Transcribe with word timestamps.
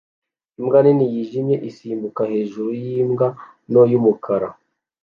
Imbwa 0.59 0.79
nini 0.83 1.05
yijimye 1.13 1.55
isimbuka 1.69 2.21
hejuru 2.31 2.69
yimbwa 2.83 3.27
nto 3.69 3.81
y'umukara 3.91 4.47